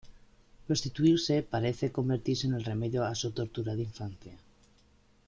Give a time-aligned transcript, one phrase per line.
[0.65, 4.33] Prostituirse "parece" convertirse en el remedio a su "torturada infancia".